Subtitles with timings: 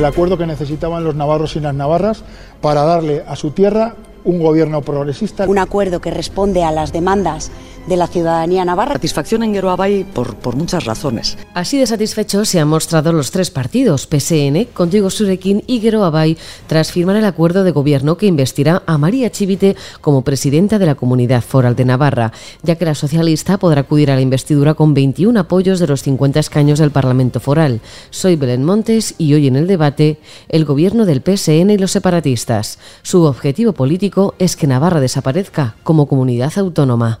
[0.00, 2.24] el acuerdo que necesitaban los navarros y las navarras
[2.62, 5.46] para darle a su tierra un gobierno progresista.
[5.46, 7.50] Un acuerdo que responde a las demandas
[7.86, 8.94] de la ciudadanía navarra.
[8.94, 11.38] Satisfacción en Geroabay por, por muchas razones.
[11.54, 16.36] Así de satisfechos se han mostrado los tres partidos, PSN, Contigo Surekin y Geroabay,
[16.66, 20.94] tras firmar el acuerdo de gobierno que investirá a María Chivite como presidenta de la
[20.94, 22.32] Comunidad Foral de Navarra,
[22.62, 26.40] ya que la socialista podrá acudir a la investidura con 21 apoyos de los 50
[26.40, 27.80] escaños del Parlamento Foral.
[28.10, 30.18] Soy Belén Montes y hoy en el debate
[30.48, 32.78] el gobierno del PSN y los separatistas.
[33.02, 37.20] Su objetivo político es que Navarra desaparezca como comunidad autónoma.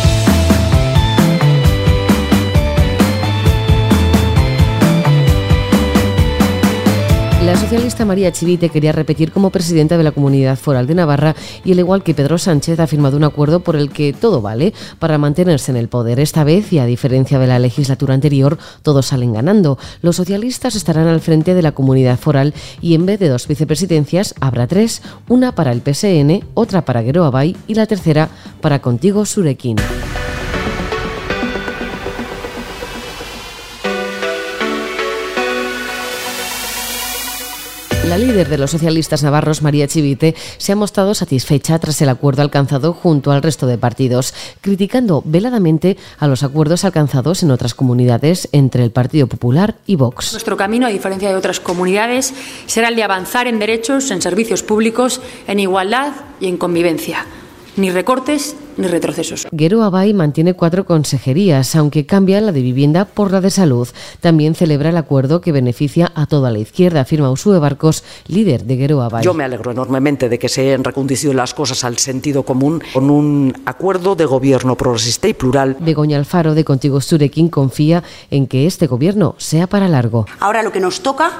[7.51, 11.73] La socialista María Chivite quería repetir como presidenta de la Comunidad Foral de Navarra y
[11.73, 15.17] al igual que Pedro Sánchez ha firmado un acuerdo por el que todo vale para
[15.17, 16.21] mantenerse en el poder.
[16.21, 19.77] Esta vez, y a diferencia de la legislatura anterior, todos salen ganando.
[20.01, 24.33] Los socialistas estarán al frente de la Comunidad Foral y en vez de dos vicepresidencias
[24.39, 28.29] habrá tres, una para el PSN, otra para Gueroabay y la tercera
[28.61, 29.75] para Contigo Surequín.
[38.11, 42.41] La líder de los socialistas navarros, María Chivite, se ha mostrado satisfecha tras el acuerdo
[42.41, 48.49] alcanzado junto al resto de partidos, criticando veladamente a los acuerdos alcanzados en otras comunidades
[48.51, 50.33] entre el Partido Popular y Vox.
[50.33, 52.33] Nuestro camino, a diferencia de otras comunidades,
[52.65, 57.25] será el de avanzar en derechos, en servicios públicos, en igualdad y en convivencia
[57.77, 59.47] ni recortes ni retrocesos.
[59.51, 63.87] Guero Abay mantiene cuatro consejerías, aunque cambia la de vivienda por la de salud.
[64.19, 68.77] También celebra el acuerdo que beneficia a toda la izquierda, afirma Usue Barcos, líder de
[68.77, 69.23] Guero Abay.
[69.23, 73.09] Yo me alegro enormemente de que se hayan reconducido las cosas al sentido común con
[73.09, 75.77] un acuerdo de gobierno progresista y plural.
[75.79, 80.25] Begoña Alfaro de Contigo Surequín confía en que este gobierno sea para largo.
[80.39, 81.31] Ahora lo que nos toca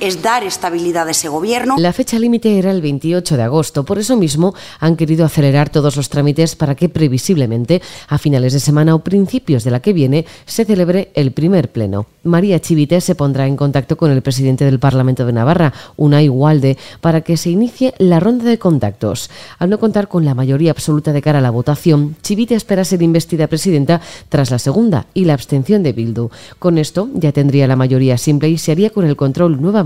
[0.00, 1.76] es dar estabilidad a ese gobierno.
[1.78, 5.96] La fecha límite era el 28 de agosto, por eso mismo han querido acelerar todos
[5.96, 10.26] los trámites para que previsiblemente a finales de semana o principios de la que viene
[10.44, 12.06] se celebre el primer pleno.
[12.24, 16.76] María Chivite se pondrá en contacto con el presidente del Parlamento de Navarra, Unai Walde,
[17.00, 19.30] para que se inicie la ronda de contactos.
[19.58, 23.02] Al no contar con la mayoría absoluta de cara a la votación, Chivite espera ser
[23.02, 26.30] investida presidenta tras la segunda y la abstención de Bildu.
[26.58, 29.85] Con esto ya tendría la mayoría simple y se haría con el control nuevamente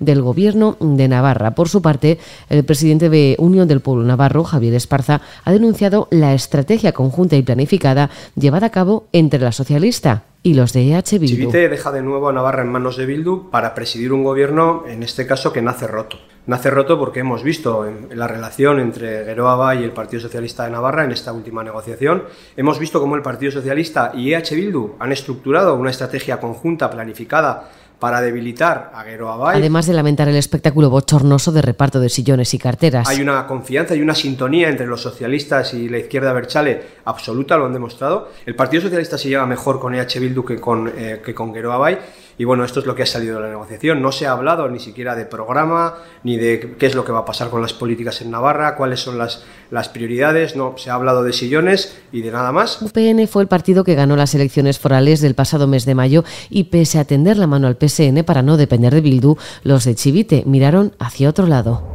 [0.00, 1.54] del Gobierno de Navarra.
[1.54, 2.18] Por su parte,
[2.48, 7.42] el presidente de Unión del Pueblo Navarro, Javier Esparza, ha denunciado la estrategia conjunta y
[7.42, 11.36] planificada llevada a cabo entre la socialista y los de EH Bildu.
[11.36, 15.02] Chivite deja de nuevo a Navarra en manos de Bildu para presidir un gobierno, en
[15.02, 16.18] este caso, que nace roto.
[16.46, 20.70] Nace roto porque hemos visto en, la relación entre Geroaba y el Partido Socialista de
[20.70, 22.24] Navarra en esta última negociación,
[22.56, 27.68] hemos visto cómo el Partido Socialista y EH Bildu han estructurado una estrategia conjunta planificada
[27.98, 29.58] para debilitar a Guero Abay.
[29.58, 33.08] Además de lamentar el espectáculo bochornoso de reparto de sillones y carteras.
[33.08, 37.66] Hay una confianza y una sintonía entre los socialistas y la izquierda Berchale absoluta, lo
[37.66, 38.30] han demostrado.
[38.46, 41.72] El Partido Socialista se lleva mejor con EH Bildu que con, eh, que con Guero
[41.72, 41.98] Abay.
[42.38, 44.00] Y bueno, esto es lo que ha salido de la negociación.
[44.00, 47.20] No se ha hablado ni siquiera de programa, ni de qué es lo que va
[47.20, 50.54] a pasar con las políticas en Navarra, cuáles son las, las prioridades.
[50.54, 52.80] No, se ha hablado de sillones y de nada más.
[52.80, 56.64] UPN fue el partido que ganó las elecciones forales del pasado mes de mayo y
[56.64, 60.44] pese a tender la mano al PSN para no depender de Bildu, los de Chivite
[60.46, 61.92] miraron hacia otro lado.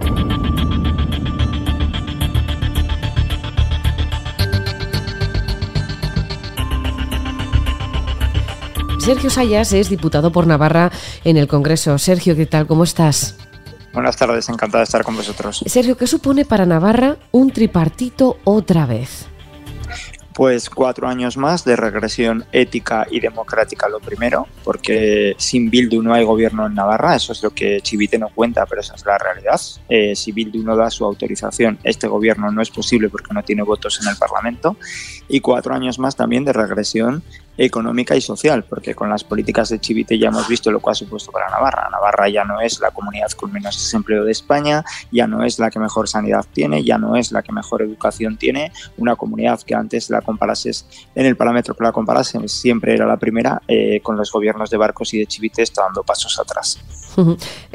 [9.04, 10.90] Sergio Sayas es diputado por Navarra
[11.26, 11.98] en el Congreso.
[11.98, 12.68] Sergio, ¿qué tal?
[12.68, 13.36] ¿Cómo estás?
[13.92, 15.62] Buenas tardes, encantado de estar con vosotros.
[15.66, 19.26] Sergio, ¿qué supone para Navarra un tripartito otra vez?
[20.34, 26.14] Pues cuatro años más de regresión ética y democrática, lo primero, porque sin Bildu no
[26.14, 29.18] hay gobierno en Navarra, eso es lo que Chivite no cuenta, pero esa es la
[29.18, 29.60] realidad.
[29.90, 33.64] Eh, si Bildu no da su autorización, este gobierno no es posible porque no tiene
[33.64, 34.78] votos en el Parlamento.
[35.28, 37.22] Y cuatro años más también de regresión
[37.58, 40.96] económica y social, porque con las políticas de Chivite ya hemos visto lo que ha
[40.96, 41.90] supuesto para Navarra.
[41.90, 45.70] Navarra ya no es la comunidad con menos desempleo de España, ya no es la
[45.70, 49.76] que mejor sanidad tiene, ya no es la que mejor educación tiene, una comunidad que
[49.76, 50.86] antes la comparases
[51.16, 54.78] en el parámetro que la comparases siempre era la primera, eh, con los gobiernos de
[54.78, 56.80] Barcos y de Chivite está dando pasos atrás.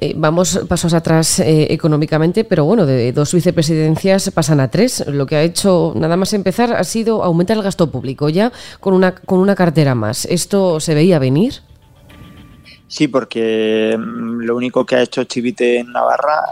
[0.00, 5.04] Eh, vamos pasos atrás eh, económicamente, pero bueno, de dos vicepresidencias pasan a tres.
[5.08, 8.94] Lo que ha hecho nada más empezar ha sido aumentar el gasto público ya con
[8.94, 10.24] una, con una cartera más.
[10.26, 11.54] ¿Esto se veía venir?
[12.86, 16.42] Sí, porque mm, lo único que ha hecho Chivite en Navarra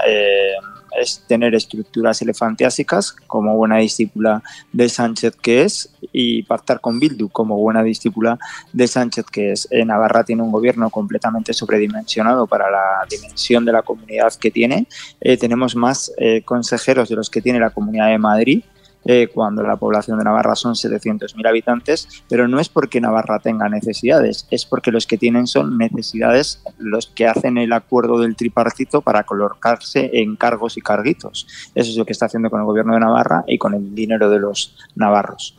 [1.00, 4.42] es tener estructuras elefantiásicas como buena discípula
[4.72, 8.38] de Sánchez que es y pactar con Bildu como buena discípula
[8.72, 9.68] de Sánchez que es.
[9.70, 14.86] Eh, Navarra tiene un gobierno completamente sobredimensionado para la dimensión de la comunidad que tiene.
[15.20, 18.64] Eh, tenemos más eh, consejeros de los que tiene la Comunidad de Madrid
[19.06, 23.68] eh, cuando la población de Navarra son 700.000 habitantes, pero no es porque Navarra tenga
[23.68, 29.00] necesidades, es porque los que tienen son necesidades los que hacen el acuerdo del tripartito
[29.02, 31.46] para colocarse en cargos y carguitos.
[31.74, 34.30] Eso es lo que está haciendo con el gobierno de Navarra y con el dinero
[34.30, 35.56] de los navarros.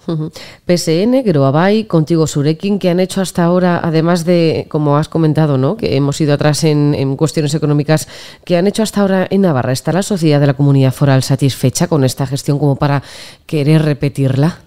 [0.65, 5.77] PSN, Groabay, Contigo Surekin, que han hecho hasta ahora, además de, como has comentado, ¿no?
[5.77, 8.07] que hemos ido atrás en, cuestiones económicas,
[8.43, 9.71] que han hecho hasta ahora en Navarra.
[9.71, 13.03] ¿Está la sociedad de la comunidad foral satisfecha con esta gestión como para
[13.45, 14.59] ¿Quieres repetirla?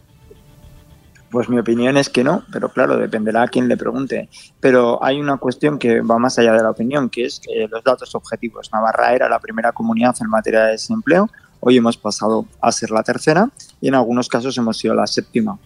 [1.31, 4.29] Pues mi opinión es que no, pero claro, dependerá a quien le pregunte.
[4.59, 7.85] Pero hay una cuestión que va más allá de la opinión, que es eh, los
[7.85, 8.71] datos objetivos.
[8.73, 11.31] Navarra era la primera comunidad en materia de desempleo,
[11.61, 13.49] hoy hemos pasado a ser la tercera
[13.81, 15.59] y en algunos casos hemos sido la séptima.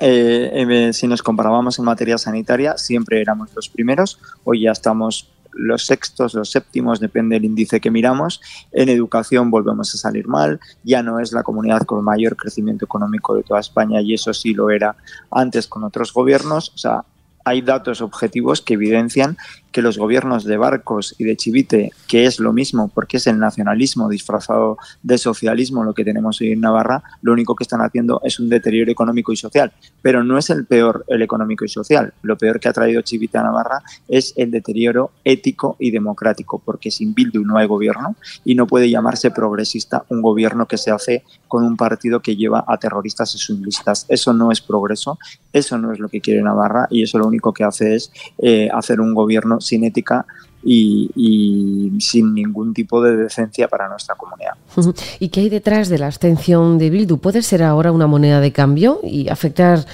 [0.00, 5.30] Eh, eh, si nos comparábamos en materia sanitaria, siempre éramos los primeros, hoy ya estamos
[5.56, 8.40] los sextos, los séptimos, depende del índice que miramos.
[8.72, 13.34] En educación volvemos a salir mal, ya no es la comunidad con mayor crecimiento económico
[13.34, 14.96] de toda España y eso sí lo era
[15.30, 16.70] antes con otros gobiernos.
[16.74, 17.04] O sea,
[17.44, 19.36] hay datos objetivos que evidencian
[19.74, 23.40] que los gobiernos de Barcos y de Chivite, que es lo mismo porque es el
[23.40, 28.20] nacionalismo disfrazado de socialismo lo que tenemos hoy en Navarra, lo único que están haciendo
[28.22, 29.72] es un deterioro económico y social.
[30.00, 32.14] Pero no es el peor el económico y social.
[32.22, 36.92] Lo peor que ha traído Chivite a Navarra es el deterioro ético y democrático, porque
[36.92, 38.14] sin Bildu no hay gobierno
[38.44, 41.24] y no puede llamarse progresista un gobierno que se hace
[41.54, 44.06] con un partido que lleva a terroristas y sus listas.
[44.08, 45.20] Eso no es progreso,
[45.52, 48.68] eso no es lo que quiere Navarra y eso lo único que hace es eh,
[48.74, 50.26] hacer un gobierno sin ética
[50.64, 54.54] y, sin ningún tipo de decencia para nuestra comunidad.
[55.20, 57.18] ¿Y qué hay detrás de la abstención de Bildu?
[57.18, 59.86] ¿Puede ser ahora una moneda de cambio y afectar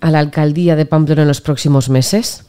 [0.00, 2.44] a la alcaldía de Pamplona en los próximos meses?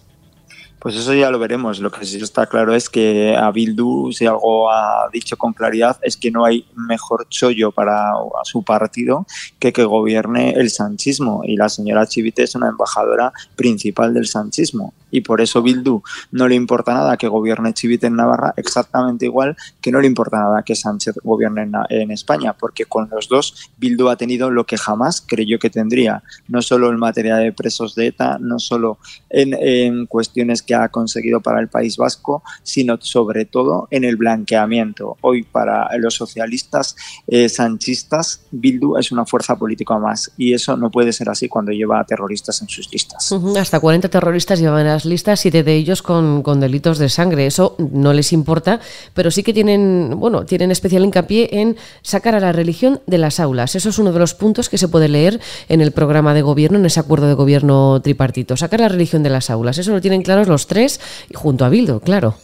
[0.85, 1.79] Pues eso ya lo veremos.
[1.79, 5.97] Lo que sí está claro es que a Bildu, si algo ha dicho con claridad,
[6.03, 8.11] es que no hay mejor chollo para
[8.43, 9.25] su partido
[9.57, 11.41] que que gobierne el sanchismo.
[11.43, 16.01] Y la señora Chivite es una embajadora principal del sanchismo y por eso Bildu
[16.31, 20.37] no le importa nada que gobierne Chivite en Navarra, exactamente igual que no le importa
[20.37, 24.77] nada que Sánchez gobierne en, España, porque con los dos Bildu ha tenido lo que
[24.77, 28.97] jamás creyó que tendría, no solo en materia de presos de ETA, no solo
[29.29, 35.17] en, cuestiones que ha conseguido para el País Vasco, sino sobre todo en el blanqueamiento.
[35.21, 36.95] Hoy para los socialistas
[37.27, 41.71] eh, sanchistas, Bildu es una fuerza política más y eso no puede ser así cuando
[41.71, 43.33] lleva a terroristas en sus listas.
[43.57, 47.45] Hasta 40 terroristas llevan las listas, siete de ellos con, delitos de sangre.
[47.45, 48.79] Eso no les importa,
[49.13, 53.39] pero sí que tienen, bueno, tienen especial hincapié en sacar a la religión de las
[53.39, 53.75] aulas.
[53.75, 55.39] Eso es uno de los puntos que se puede leer
[55.69, 58.57] en el programa de gobierno, en ese acuerdo de gobierno tripartito.
[58.57, 59.77] Sacar la religión de las aulas.
[59.77, 60.99] Eso lo tienen claros tres,
[61.33, 62.35] junto a Bildo, claro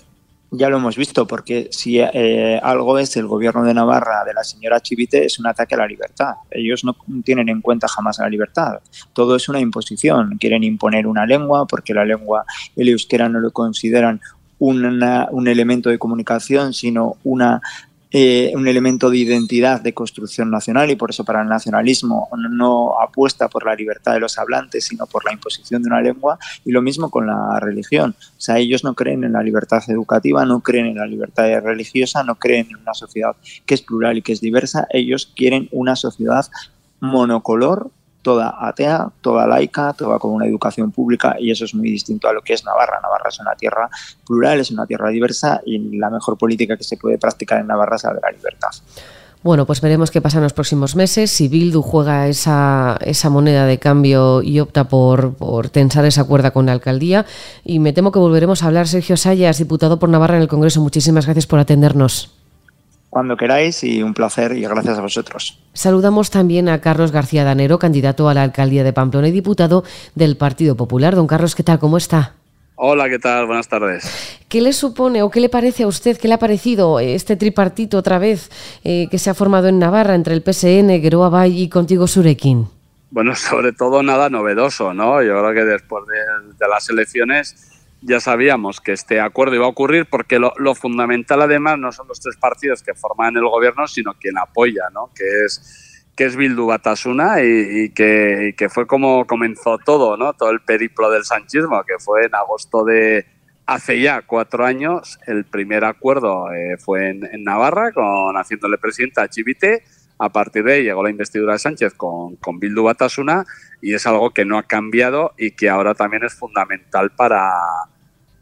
[0.54, 4.44] ya lo hemos visto, porque si eh, algo es el gobierno de Navarra de la
[4.44, 6.34] señora Chivite, es un ataque a la libertad.
[6.52, 8.80] Ellos no tienen en cuenta jamás la libertad.
[9.14, 10.38] Todo es una imposición.
[10.38, 12.44] Quieren imponer una lengua, porque la lengua,
[12.76, 14.20] el euskera no lo consideran
[14.60, 17.62] un elemento de comunicación, sino una
[18.13, 23.00] eh, un elemento de identidad de construcción nacional y por eso para el nacionalismo no
[23.00, 26.72] apuesta por la libertad de los hablantes, sino por la imposición de una lengua y
[26.72, 28.15] lo mismo con la religión.
[28.20, 32.22] O sea, ellos no creen en la libertad educativa, no creen en la libertad religiosa,
[32.24, 35.96] no creen en una sociedad que es plural y que es diversa, ellos quieren una
[35.96, 36.46] sociedad
[37.00, 37.91] monocolor
[38.22, 42.34] toda atea, toda laica, toda con una educación pública y eso es muy distinto a
[42.34, 43.00] lo que es Navarra.
[43.01, 43.90] Navarra es una tierra
[44.25, 47.96] plural, es una tierra diversa y la mejor política que se puede practicar en Navarra
[47.96, 48.70] es la de la libertad.
[49.44, 51.32] Bueno, pues veremos qué pasa en los próximos meses.
[51.32, 56.51] Si Bildu juega esa, esa moneda de cambio y opta por, por tensar esa cuerda
[56.51, 57.25] con la alcaldía.
[57.66, 58.88] Y me temo que volveremos a hablar.
[58.88, 60.80] Sergio Sayas, diputado por Navarra en el Congreso.
[60.80, 62.40] Muchísimas gracias por atendernos
[63.12, 65.60] cuando queráis y un placer y gracias a vosotros.
[65.74, 69.84] Saludamos también a Carlos García Danero, candidato a la alcaldía de Pamplona y diputado
[70.15, 71.13] del Partido Popular.
[71.13, 71.77] Don Carlos, ¿qué tal?
[71.77, 72.36] ¿Cómo está?
[72.75, 73.48] Hola, ¿qué tal?
[73.48, 74.39] Buenas tardes.
[74.48, 77.98] ¿Qué le supone o qué le parece a usted, qué le ha parecido este tripartito
[77.98, 78.50] otra vez
[78.86, 82.70] eh, que se ha formado en Navarra entre el PSN, Geroa Bay y Contigo Surequín?
[83.10, 85.22] Bueno, sobre todo nada novedoso, ¿no?
[85.22, 90.08] Yo creo que después de las elecciones ya sabíamos que este acuerdo iba a ocurrir
[90.10, 94.38] porque lo, fundamental además no son los tres partidos que forman el gobierno, sino quien
[94.38, 95.12] apoya, ¿no?
[95.15, 100.34] que es que es Bildu Batasuna y, que, fue como comenzó todo, ¿no?
[100.34, 103.25] todo el periplo del sanchismo, que fue en agosto de,
[103.72, 109.29] Hace ya cuatro años el primer acuerdo eh, fue en, Navarra, con haciéndole presidenta a
[109.29, 109.84] Chivite.
[110.24, 113.44] A partir de ahí llegó la investidura de Sánchez con, con Bildu Batasuna
[113.82, 117.51] y es algo que no ha cambiado y que ahora también es fundamental para,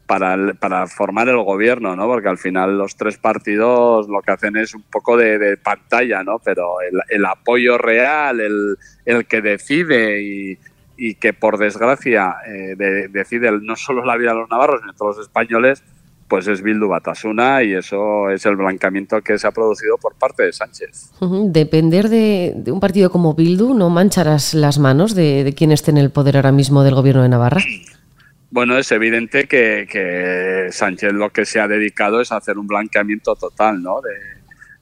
[0.06, 2.06] para, para, formar el gobierno, ¿no?
[2.06, 6.38] Porque al final los tres partidos lo que hacen es un poco de, pantalla, ¿no?
[6.44, 13.74] Pero el, apoyo real, el, el que decide y, que por desgracia eh, decide no
[13.74, 15.82] solo la vida de los navarros, sino de todos los españoles,
[16.30, 20.44] pues es Bildu Batasuna y eso es el blancamiento que se ha producido por parte
[20.44, 21.10] de Sánchez.
[21.46, 25.90] Depender de, de, un partido como Bildu, ¿no mancharás las manos de, de quien esté
[25.90, 27.60] en el poder ahora mismo del gobierno de Navarra?
[28.52, 33.34] Bueno, es evidente que, Sánchez lo que se ha dedicado es a hacer un blanqueamiento
[33.34, 34.00] total, ¿no?
[34.00, 34.10] De,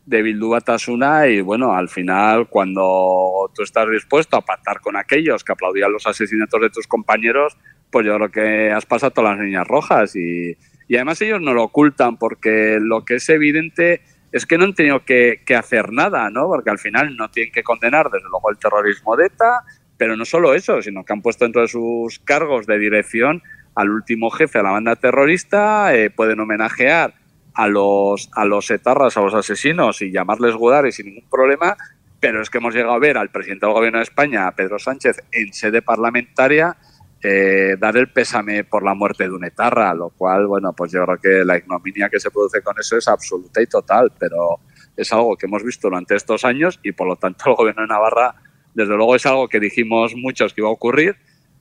[0.04, 5.44] de Bildu Batasuna y bueno, al final cuando tú estás dispuesto a pactar con aquellos
[5.44, 7.56] que aplaudían los asesinatos de tus compañeros,
[7.90, 10.56] pues yo creo que has pasado todas las niñas rojas y,
[10.96, 14.02] además ellos no lo ocultan porque lo que es evidente
[14.32, 16.46] es que no han tenido que, hacer nada, ¿no?
[16.46, 19.64] Porque al final no tienen que condenar desde luego el terrorismo de ETA,
[19.96, 23.42] pero no solo eso, sino que han puesto dentro de sus cargos de dirección
[23.74, 27.14] al último jefe de la banda terrorista, eh, pueden homenajear
[27.54, 31.76] a los, a los etarras, a los asesinos y llamarles Gudaris sin ningún problema,
[32.20, 35.22] pero es que hemos llegado a ver al presidente del gobierno de España, Pedro Sánchez,
[35.32, 36.76] en sede parlamentaria,
[37.22, 41.04] eh, dar el pésame por la muerte de un etarra, lo cual, bueno, pues yo
[41.04, 44.60] creo que la ignominia que se produce con eso es absoluta y total, pero
[44.96, 47.88] es algo que hemos visto durante estos años y por lo tanto el gobierno de
[47.88, 48.34] Navarra,
[48.74, 51.16] desde luego es algo que dijimos muchos que iba a ocurrir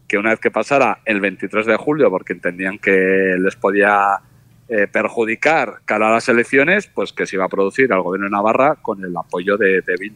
[0.07, 4.21] que una vez que pasara el 23 de julio, porque entendían que les podía
[4.69, 8.31] eh, perjudicar cara a las elecciones, pues que se iba a producir al gobierno de
[8.31, 10.11] Navarra con el apoyo de, de.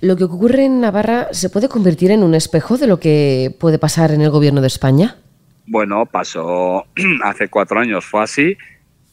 [0.00, 3.78] ¿Lo que ocurre en Navarra se puede convertir en un espejo de lo que puede
[3.78, 5.16] pasar en el gobierno de España?
[5.66, 6.86] Bueno, pasó
[7.24, 8.56] hace cuatro años, fue así,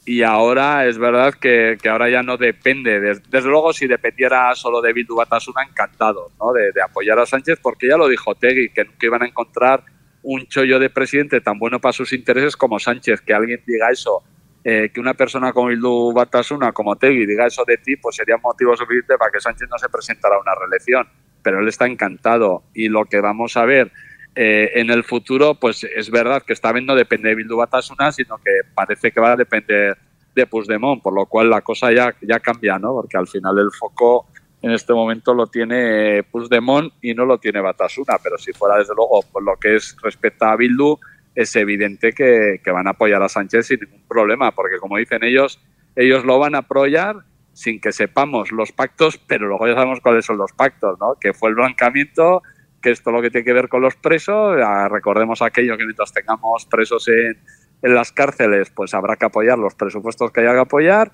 [0.08, 3.01] y ahora es verdad que, ahora ya no depende.
[3.01, 6.53] Desde, luego, si dependiera solo de Bildu Batasuna, encantado ¿no?
[6.53, 9.84] de, apoyar a Sánchez, porque ya lo dijo Tegui, que nunca iban a encontrar
[10.24, 13.20] un chollo de presidente tan bueno para sus intereses como Sánchez.
[13.20, 14.24] Que alguien diga eso,
[14.64, 18.38] eh, que una persona como Bildu Batasuna, como Tegui, diga eso de ti, pues sería
[18.38, 21.08] motivo suficiente para que Sánchez no se presentara a una reelección.
[21.42, 23.92] Pero él está encantado y lo que vamos a ver
[24.36, 28.12] eh, en el futuro, pues es verdad que esta vez no depende de Bildu Batasuna,
[28.12, 29.98] sino que parece que va a depender
[30.36, 32.94] de Puigdemont, por lo cual la cosa ya, ya cambia, ¿no?
[32.94, 34.28] Porque al final el foco
[34.62, 38.94] en este momento lo tiene Puigdemont y no lo tiene Batasuna, pero si fuera desde
[38.96, 41.00] luego por lo que es respecto a Bildu,
[41.38, 45.62] es evidente que, van a apoyar a Sánchez sin ningún problema, porque como dicen ellos,
[45.96, 47.17] ellos lo van a apoyar
[47.53, 51.13] sin que sepamos los pactos, pero luego ya sabemos cuáles son los pactos, ¿no?
[51.22, 52.41] Que fue el blancamiento,
[52.82, 54.58] que esto lo que tiene que ver con los presos,
[54.89, 57.38] recordemos aquello que mientras tengamos presos en,
[57.84, 61.12] en las cárceles, pues habrá que apoyar los presupuestos que haya que apoyar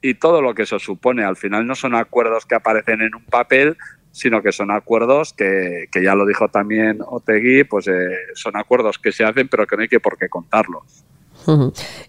[0.00, 1.24] y todo lo que eso supone.
[1.24, 3.76] Al final no son acuerdos que aparecen en un papel,
[4.12, 8.98] sino que son acuerdos que, que ya lo dijo también Otegui, pues eh, son acuerdos
[8.98, 11.04] que se hacen pero que no hay que por qué contarlos.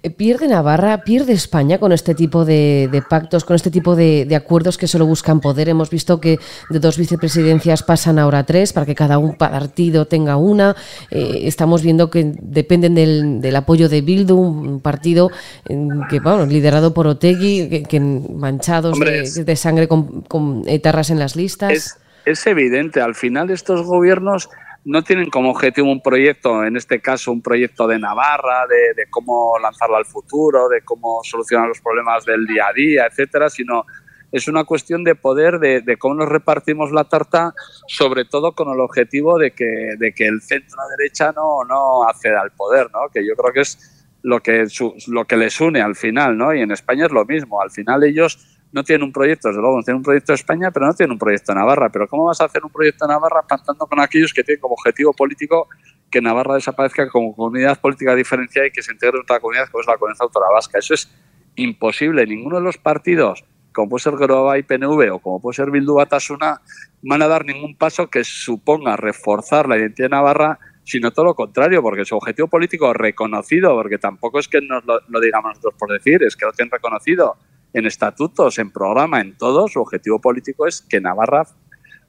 [0.03, 4.77] Eh, ¿Pierde Navarra, pierde España con este tipo de, pactos, con este tipo de, acuerdos
[4.77, 5.69] que solo buscan poder?
[5.69, 10.37] Hemos visto que de dos vicepresidencias pasan ahora tres para que cada un partido tenga
[10.37, 10.75] una.
[11.11, 15.29] Eh, estamos viendo que dependen del, apoyo de Bildu, un partido
[15.65, 21.71] que, bueno, liderado por Otegui, que, manchados de, sangre con, etarras en las listas.
[21.71, 24.49] Es, es evidente, al final estos gobiernos
[24.85, 29.57] no tienen como objetivo un proyecto, en este caso un proyecto de Navarra, de, cómo
[29.59, 33.85] lanzarla al futuro, de cómo solucionar los problemas del día a día, etcétera, sino
[34.31, 37.53] es una cuestión de poder, de, cómo nos repartimos la tarta,
[37.87, 42.41] sobre todo con el objetivo de que, de que el centro derecha no, no acceda
[42.41, 43.09] al poder, ¿no?
[43.13, 44.67] que yo creo que es lo que,
[45.07, 46.53] lo que les une al final, ¿no?
[46.53, 49.77] y en España es lo mismo, al final ellos no tienen un proyecto, desde luego,
[49.77, 51.89] no tienen un proyecto de España, pero no tienen un proyecto de Navarra.
[51.89, 54.75] Pero ¿cómo vas a hacer un proyecto de Navarra pactando con aquellos que tienen como
[54.75, 55.67] objetivo político
[56.11, 59.81] que Navarra desaparezca como comunidad política diferenciada y que se integre en otra comunidad como
[59.81, 60.79] es la comunidad autónoma vasca?
[60.79, 61.09] Eso es
[61.55, 62.25] imposible.
[62.25, 65.95] Ninguno de los partidos, como puede ser Groba y PNV o como puede ser Bildu
[65.95, 66.61] Batasuna,
[67.01, 71.35] van a dar ningún paso que suponga reforzar la identidad de Navarra sino todo lo
[71.35, 75.75] contrario, porque su objetivo político reconocido, porque tampoco es que nos lo, lo digamos nosotros
[75.77, 77.37] por decir, es que lo tienen reconocido
[77.73, 81.45] en estatutos, en programa, en todo, su objetivo político es que Navarra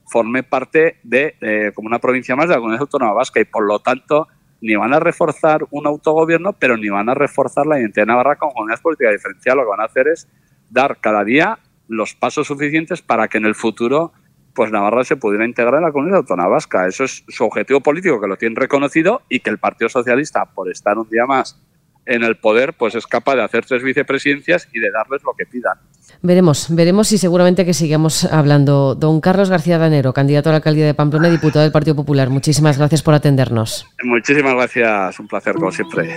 [0.07, 3.65] forme parte de, eh, como una provincia más de la comunidad autónoma vasca y por
[3.65, 4.27] lo tanto
[4.59, 8.35] ni van a reforzar un autogobierno, pero ni van a reforzar la identidad de Navarra
[8.35, 9.57] como comunidad política diferencial.
[9.57, 10.27] Lo que van a hacer es
[10.69, 14.13] dar cada día los pasos suficientes para que en el futuro
[14.53, 16.85] pues Navarra se pudiera integrar en la comunidad autónoma vasca.
[16.85, 20.69] Eso es su objetivo político, que lo tienen reconocido y que el Partido Socialista, por
[20.69, 21.59] estar un día más
[22.05, 25.45] en el poder, pues es capaz de hacer tres vicepresidencias y de darles lo que
[25.45, 25.77] pidan.
[26.21, 28.95] Veremos, veremos y seguramente que sigamos hablando.
[28.95, 32.29] Don Carlos García Danero, candidato a la alcaldía de Pamplona y diputado del Partido Popular.
[32.29, 33.87] Muchísimas gracias por atendernos.
[34.03, 36.15] Muchísimas gracias, un placer como siempre.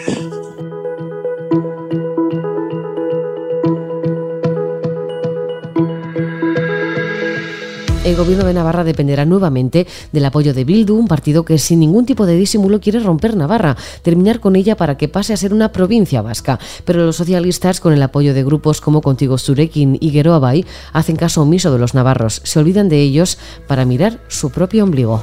[8.05, 12.07] El gobierno de Navarra dependerá nuevamente del apoyo de Bildu, un partido que sin ningún
[12.07, 15.73] tipo de disimulo quiere romper Navarra, terminar con ella para que pase a ser una
[15.73, 16.59] provincia vasca.
[16.85, 21.43] Pero los socialistas, con el apoyo de grupos como Contigo Surekin y Geroabay, hacen caso
[21.43, 25.23] omiso de los navarros, se olvidan de ellos para mirar su propio ombligo.